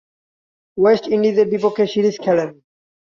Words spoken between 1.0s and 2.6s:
ইন্ডিজের বিপক্ষে সিরিজ খেলেন।